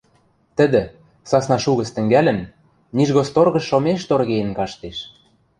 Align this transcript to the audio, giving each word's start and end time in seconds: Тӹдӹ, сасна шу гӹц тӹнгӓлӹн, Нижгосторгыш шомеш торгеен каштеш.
Тӹдӹ, 0.57 0.83
сасна 1.29 1.57
шу 1.63 1.71
гӹц 1.79 1.89
тӹнгӓлӹн, 1.95 2.39
Нижгосторгыш 2.95 3.65
шомеш 3.69 4.01
торгеен 4.09 4.51
каштеш. 4.57 4.97